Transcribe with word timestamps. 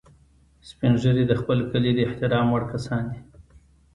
سپین 0.69 0.93
ږیری 1.01 1.23
د 1.27 1.33
خپل 1.41 1.57
کلي 1.71 1.91
د 1.95 1.99
احترام 2.09 2.47
وړ 2.49 2.63
کسان 2.73 3.03
دي 3.11 3.19